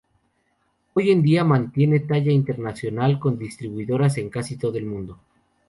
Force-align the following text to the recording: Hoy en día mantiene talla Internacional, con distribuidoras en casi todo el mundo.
Hoy 0.95 1.11
en 1.11 1.21
día 1.21 1.43
mantiene 1.43 1.99
talla 1.99 2.31
Internacional, 2.31 3.19
con 3.19 3.37
distribuidoras 3.37 4.17
en 4.17 4.31
casi 4.31 4.57
todo 4.57 4.79
el 4.79 4.87
mundo. 4.87 5.19